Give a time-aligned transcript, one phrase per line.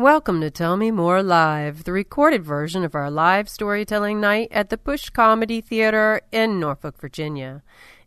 [0.00, 4.70] Welcome to Tell Me More Live, the recorded version of our live storytelling night at
[4.70, 7.62] the Push Comedy Theater in Norfolk, Virginia.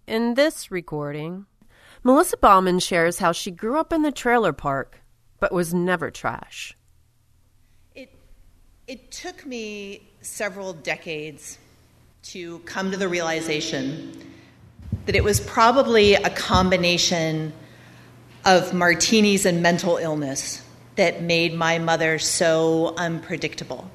[0.07, 1.45] In this recording,
[2.03, 5.01] Melissa Bauman shares how she grew up in the trailer park
[5.39, 6.75] but was never trash.
[7.93, 8.09] It,
[8.87, 11.59] it took me several decades
[12.23, 14.19] to come to the realization
[15.05, 17.53] that it was probably a combination
[18.45, 20.63] of martinis and mental illness
[20.95, 23.89] that made my mother so unpredictable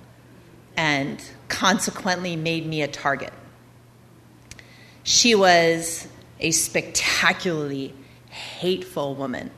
[0.77, 3.33] and consequently made me a target.
[5.03, 6.07] She was
[6.41, 7.95] a spectacularly
[8.29, 9.51] hateful woman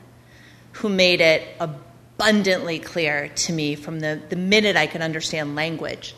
[0.73, 6.15] who made it abundantly clear to me from the, the minute I could understand language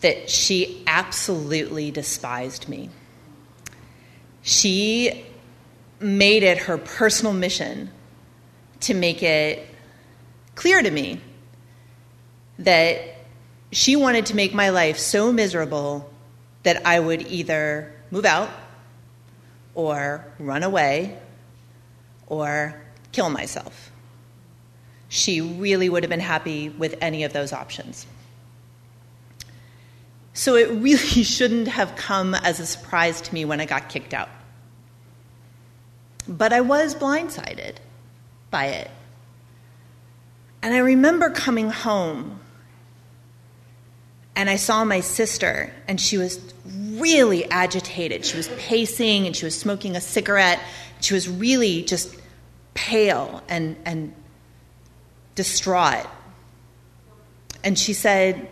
[0.00, 2.90] that she absolutely despised me.
[4.42, 5.24] She
[6.00, 7.90] made it her personal mission
[8.80, 9.68] to make it
[10.54, 11.20] clear to me
[12.58, 12.98] that
[13.70, 16.10] she wanted to make my life so miserable
[16.62, 18.50] that I would either move out
[19.74, 21.18] or run away
[22.26, 22.80] or
[23.12, 23.90] kill myself.
[25.08, 28.06] She really would have been happy with any of those options.
[30.34, 34.14] So it really shouldn't have come as a surprise to me when I got kicked
[34.14, 34.28] out.
[36.28, 37.76] But I was blindsided
[38.50, 38.90] by it.
[40.62, 42.38] And I remember coming home
[44.34, 48.24] and I saw my sister, and she was really agitated.
[48.24, 50.58] She was pacing and she was smoking a cigarette.
[51.00, 52.16] She was really just
[52.72, 54.14] pale and, and
[55.34, 56.06] distraught.
[57.62, 58.48] And she said,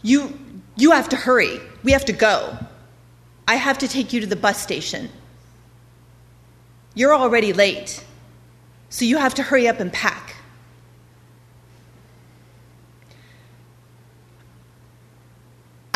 [0.00, 0.38] you,
[0.76, 1.60] you have to hurry.
[1.82, 2.56] We have to go.
[3.46, 5.10] I have to take you to the bus station.
[6.94, 8.04] You're already late,
[8.88, 10.09] so you have to hurry up and pack.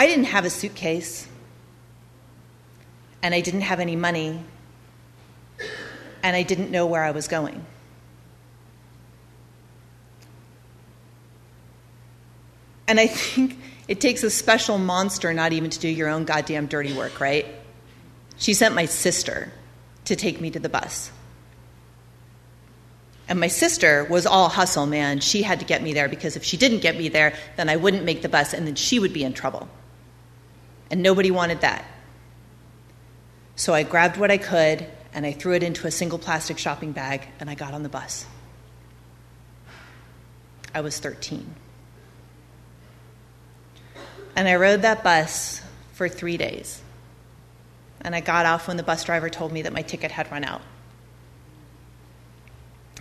[0.05, 1.27] I didn't have a suitcase,
[3.23, 4.45] and I didn't have any money,
[6.23, 7.65] and I didn't know where I was going.
[12.87, 13.57] And I think
[13.89, 17.47] it takes a special monster not even to do your own goddamn dirty work, right?
[18.37, 19.55] She sent my sister
[20.05, 21.13] to take me to the bus.
[23.27, 25.21] And my sister was all hustle, man.
[25.21, 27.77] She had to get me there because if she didn't get me there, then I
[27.77, 29.67] wouldn't make the bus and then she would be in trouble
[30.95, 31.85] and nobody wanted that.
[33.57, 36.93] So I grabbed what I could and I threw it into a single plastic shopping
[36.93, 38.25] bag and I got on the bus.
[40.73, 41.53] I was 13.
[44.37, 45.61] And I rode that bus
[45.95, 46.81] for three days.
[48.01, 50.45] And I got off when the bus driver told me that my ticket had run
[50.45, 50.63] out.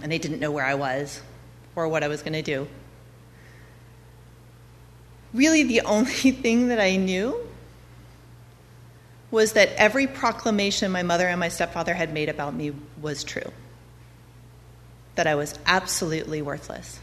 [0.02, 1.22] And they didn't know where I was
[1.76, 2.68] or what I was going to do.
[5.32, 7.53] Really, the only thing that I knew
[9.34, 12.72] was that every proclamation my mother and my stepfather had made about me
[13.02, 13.52] was true.
[15.16, 17.00] That I was absolutely worthless.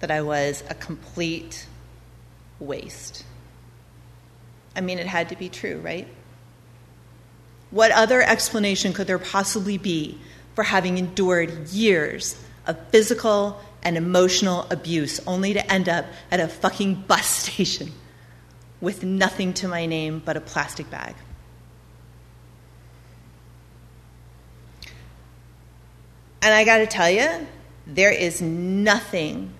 [0.00, 1.66] That I was a complete
[2.58, 3.22] waste.
[4.74, 6.08] I mean, it had to be true, right?
[7.70, 10.18] What other explanation could there possibly be
[10.54, 12.34] for having endured years
[12.66, 17.92] of physical and emotional abuse only to end up at a fucking bus station?
[18.80, 21.14] With nothing to my name but a plastic bag.
[26.42, 27.46] And I got to tell you,
[27.86, 29.52] there is nothing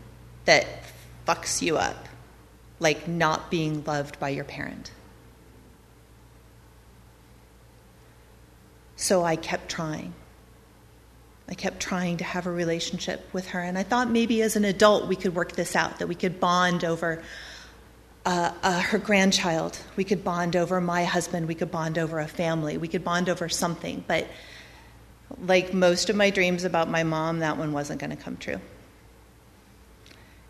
[0.45, 0.67] that
[1.27, 2.09] fucks you up
[2.79, 4.93] like not being loved by your parent.
[8.97, 10.15] So I kept trying.
[11.49, 14.65] I kept trying to have a relationship with her, and I thought maybe as an
[14.65, 17.23] adult we could work this out, that we could bond over
[18.27, 19.79] uh, uh, her grandchild.
[19.95, 21.47] We could bond over my husband.
[21.47, 22.77] We could bond over a family.
[22.77, 24.05] We could bond over something.
[24.07, 24.27] But
[25.41, 28.61] like most of my dreams about my mom, that one wasn't going to come true.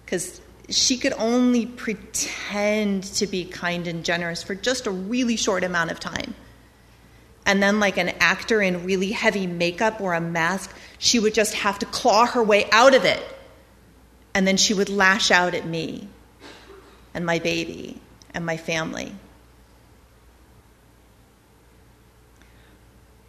[0.05, 0.41] Because
[0.71, 5.91] she could only pretend to be kind and generous for just a really short amount
[5.91, 6.35] of time.
[7.45, 11.55] And then, like an actor in really heavy makeup or a mask, she would just
[11.55, 13.23] have to claw her way out of it.
[14.35, 16.09] And then she would lash out at me
[17.17, 17.99] and my baby
[18.35, 19.11] and my family.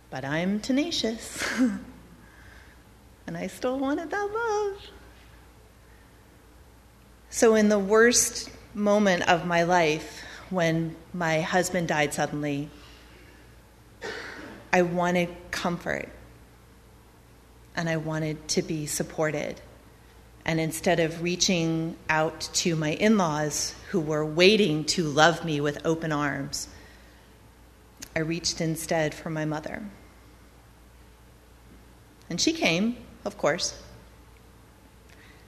[0.09, 1.41] But I'm tenacious.
[3.27, 4.81] and I still wanted that love.
[7.29, 12.69] So, in the worst moment of my life, when my husband died suddenly,
[14.73, 16.09] I wanted comfort
[17.73, 19.61] and I wanted to be supported
[20.47, 25.59] And instead of reaching out to my in laws who were waiting to love me
[25.59, 26.69] with open arms,
[28.15, 29.83] I reached instead for my mother.
[32.29, 33.79] And she came, of course.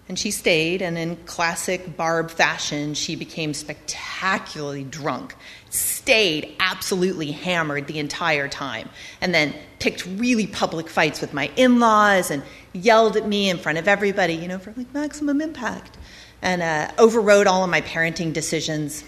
[0.10, 5.36] And she stayed, and in classic Barb fashion, she became spectacularly drunk,
[5.70, 8.90] stayed absolutely hammered the entire time,
[9.22, 12.42] and then picked really public fights with my in laws and
[12.74, 15.96] yelled at me in front of everybody, you know, for like maximum impact,
[16.42, 19.04] and uh, overrode all of my parenting decisions,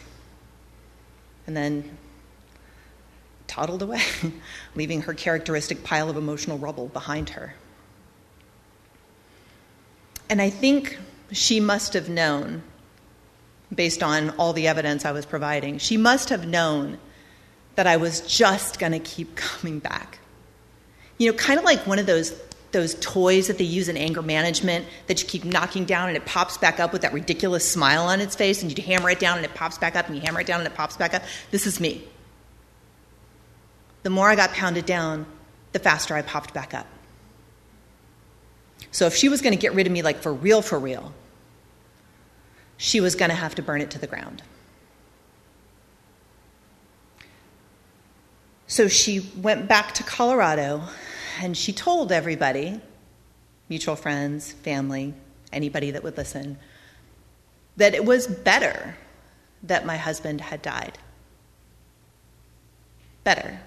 [1.47, 1.97] and then
[3.47, 4.03] toddled away,
[4.75, 7.55] leaving her characteristic pile of emotional rubble behind her.
[10.31, 10.97] And I think
[11.33, 12.63] she must have known,
[13.75, 16.99] based on all the evidence I was providing, she must have known
[17.75, 20.19] that I was just going to keep coming back.
[21.17, 22.33] You know, kind of like one of those
[22.71, 26.25] those toys that they use in anger management that you keep knocking down and it
[26.25, 29.35] pops back up with that ridiculous smile on its face and you hammer it down
[29.35, 31.21] and it pops back up and you hammer it down and it pops back up.
[31.51, 32.01] This is me.
[34.03, 35.25] The more I got pounded down,
[35.73, 36.87] the faster I popped back up.
[38.89, 41.13] So if she was going to get rid of me, like for real, for real,
[42.77, 44.41] she was going to have to burn it to the ground.
[48.67, 50.83] So she went back to Colorado
[51.39, 52.79] and she told everybody
[53.69, 55.13] mutual friends, family,
[55.53, 56.57] anybody that would listen
[57.77, 58.95] that it was better
[59.63, 60.97] that my husband had died.
[63.23, 63.61] Better.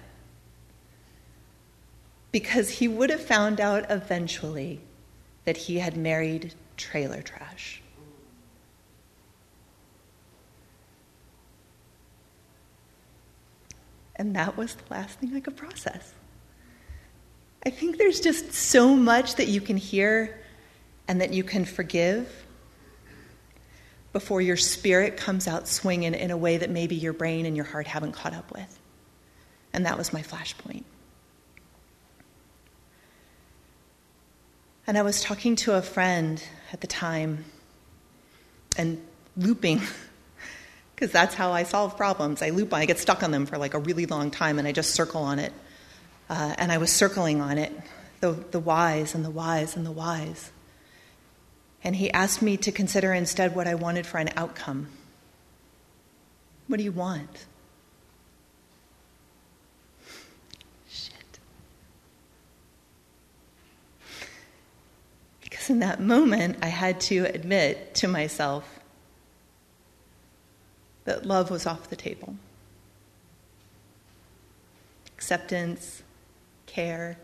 [2.31, 4.81] Because he would have found out eventually
[5.45, 7.81] that he had married trailer trash.
[14.15, 16.13] And that was the last thing I could process.
[17.65, 20.39] I think there's just so much that you can hear
[21.07, 22.45] and that you can forgive
[24.13, 27.65] before your spirit comes out swinging in a way that maybe your brain and your
[27.65, 28.79] heart haven't caught up with.
[29.73, 30.83] And that was my flashpoint.
[34.87, 37.45] And I was talking to a friend at the time
[38.77, 39.01] and
[39.35, 39.81] looping,
[40.95, 42.43] because that's how I solve problems.
[42.43, 44.71] I loop, I get stuck on them for like a really long time and I
[44.71, 45.53] just circle on it.
[46.29, 47.71] Uh, and I was circling on it,
[48.19, 50.51] the, the whys and the whys and the whys.
[51.83, 54.89] And he asked me to consider instead what I wanted for an outcome.
[56.67, 57.45] What do you want?
[65.65, 68.79] Because in that moment, I had to admit to myself
[71.05, 72.35] that love was off the table.
[75.17, 76.03] Acceptance,
[76.67, 77.17] care,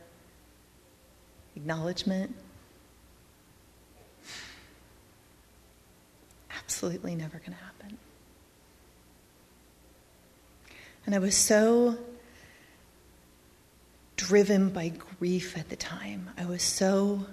[1.55, 2.35] acknowledgement.
[6.57, 7.97] Absolutely never going to happen.
[11.05, 11.95] And I was so
[14.15, 14.89] driven by
[15.19, 16.29] grief at the time.
[16.37, 17.25] I was so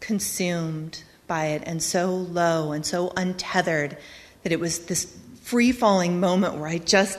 [0.00, 3.96] consumed by it and so low and so untethered
[4.42, 7.18] that it was this free falling moment where I just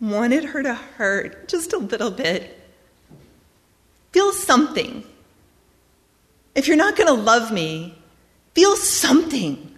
[0.00, 2.60] wanted her to hurt just a little bit.
[4.12, 5.04] Feel something.
[6.54, 7.98] If you're not going to love me,
[8.54, 9.76] feel something.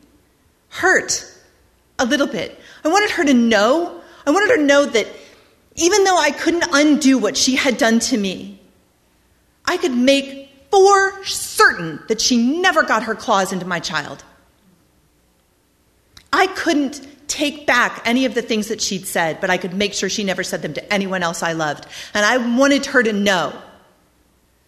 [0.69, 1.25] Hurt
[1.99, 2.59] a little bit.
[2.85, 4.01] I wanted her to know.
[4.27, 5.07] I wanted her to know that
[5.77, 8.61] even though I couldn't undo what she had done to me,
[9.65, 14.25] I could make for certain that she never got her claws into my child.
[16.33, 19.95] I couldn't take back any of the things that she'd said, but I could make
[19.95, 21.87] sure she never said them to anyone else I loved.
[22.15, 23.53] And I wanted her to know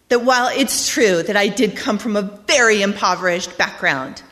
[0.09, 4.23] that while it's true that I did come from a very impoverished background,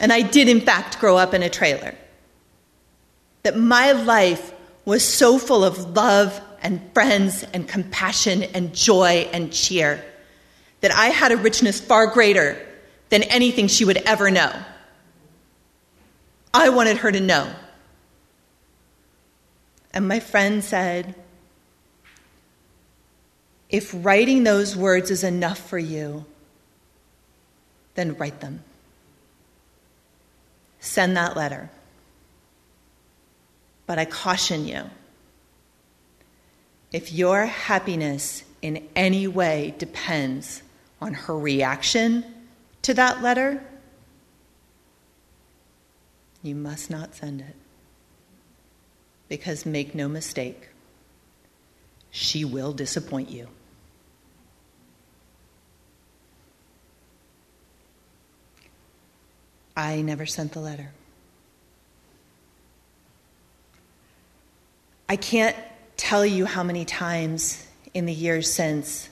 [0.00, 1.94] and I did in fact grow up in a trailer,
[3.44, 4.52] that my life
[4.84, 10.04] was so full of love and friends and compassion and joy and cheer,
[10.80, 12.64] that I had a richness far greater
[13.08, 14.52] than anything she would ever know.
[16.52, 17.50] I wanted her to know.
[19.92, 21.14] And my friend said,
[23.68, 26.24] If writing those words is enough for you,
[27.94, 28.62] then write them.
[30.80, 31.70] Send that letter.
[33.86, 34.90] But I caution you
[36.92, 40.62] if your happiness in any way depends
[41.00, 42.24] on her reaction
[42.82, 43.62] to that letter,
[46.42, 47.56] you must not send it.
[49.28, 50.68] Because make no mistake,
[52.10, 53.48] she will disappoint you.
[59.76, 60.92] I never sent the letter.
[65.08, 65.56] I can't
[65.96, 69.08] tell you how many times in the years since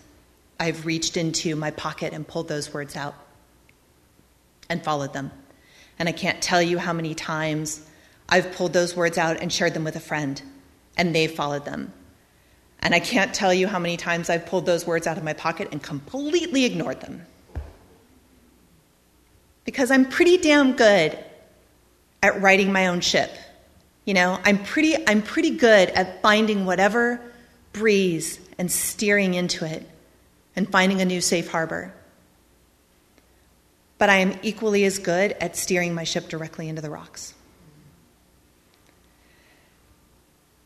[0.61, 3.15] I've reached into my pocket and pulled those words out
[4.69, 5.31] and followed them.
[5.99, 7.87] And I can't tell you how many times
[8.29, 10.41] I've pulled those words out and shared them with a friend,
[10.97, 11.93] and they've followed them.
[12.81, 15.33] And I can't tell you how many times I've pulled those words out of my
[15.33, 17.27] pocket and completely ignored them.
[19.65, 21.19] Because I'm pretty damn good
[22.23, 23.31] at righting my own ship.
[24.05, 27.21] You know, I'm pretty, I'm pretty good at finding whatever
[27.73, 29.89] breeze and steering into it
[30.55, 31.93] and finding a new safe harbor.
[33.99, 37.35] But I am equally as good at steering my ship directly into the rocks.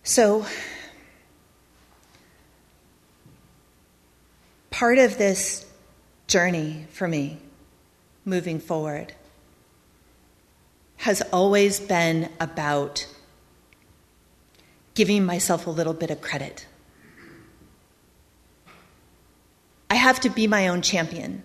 [0.02, 0.46] So,
[4.70, 5.66] part of this
[6.26, 7.38] journey for me
[8.24, 9.12] moving forward
[10.96, 13.06] has always been about
[14.98, 16.66] giving myself a little bit of credit.
[19.88, 21.44] I have to be my own champion.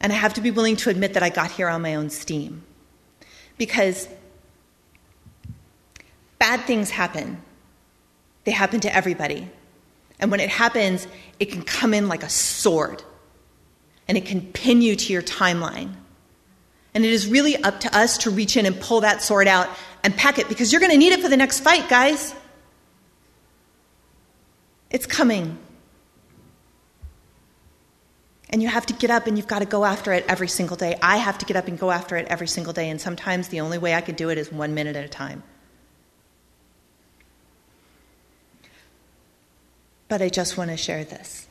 [0.00, 2.08] And I have to be willing to admit that I got here on my own
[2.08, 2.62] steam.
[3.58, 4.06] Because
[6.38, 7.42] bad things happen,
[8.44, 9.50] they happen to everybody.
[10.20, 11.08] And when it happens,
[11.40, 13.02] it can come in like a sword
[14.06, 15.94] and it can pin you to your timeline.
[16.94, 19.68] And it is really up to us to reach in and pull that sword out
[20.02, 22.34] and pack it because you're going to need it for the next fight, guys.
[24.90, 25.58] It's coming.
[28.48, 30.76] And you have to get up and you've got to go after it every single
[30.76, 30.98] day.
[31.00, 32.90] I have to get up and go after it every single day.
[32.90, 35.44] And sometimes the only way I can do it is one minute at a time.
[40.08, 41.46] But I just want to share this.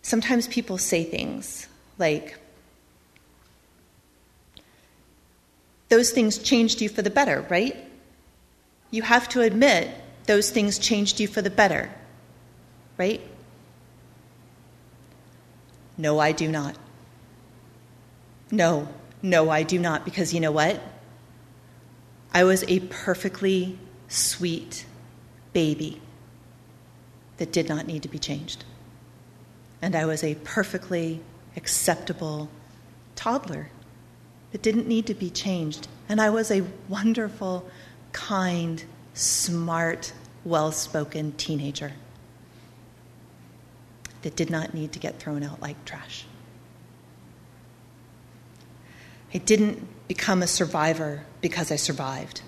[0.00, 1.68] Sometimes people say things
[1.98, 2.38] like,
[5.92, 7.76] those things changed you for the better, right?
[8.90, 9.90] You have to admit
[10.24, 11.90] those things changed you for the better,
[12.96, 13.20] right?
[15.98, 16.78] No, I do not.
[18.50, 18.88] No,
[19.20, 20.80] no, I do not, because you know what?
[22.32, 24.86] I was a perfectly sweet
[25.52, 26.00] baby
[27.36, 28.64] that did not need to be changed.
[29.82, 31.20] And I was a perfectly
[31.54, 32.48] acceptable
[33.14, 33.68] toddler
[34.52, 35.88] that didn't need to be changed.
[36.08, 37.68] And I was a wonderful,
[38.12, 40.12] kind, smart,
[40.44, 41.92] well spoken teenager
[44.22, 46.26] that did not need to get thrown out like trash.
[49.34, 52.42] I didn't become a survivor because I survived.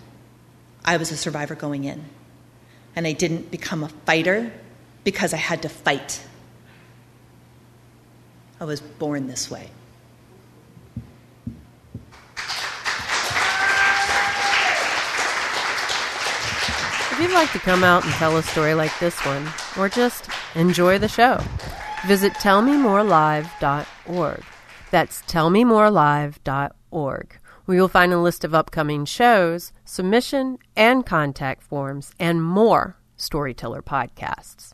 [0.85, 2.05] I was a survivor going in.
[2.95, 4.53] And I didn't become a fighter
[5.03, 6.23] because I had to fight.
[8.61, 9.71] I was born this way.
[17.14, 20.28] If you'd like to come out and tell a story like this one, or just
[20.56, 21.40] enjoy the show,
[22.09, 24.44] visit tellmemorelive.org.
[24.90, 32.42] That's tellmemorelive.org, where you'll find a list of upcoming shows, submission and contact forms, and
[32.42, 34.73] more storyteller podcasts.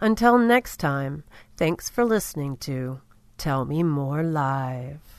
[0.00, 1.24] Until next time,
[1.58, 3.02] thanks for listening to
[3.36, 5.15] Tell Me More Live.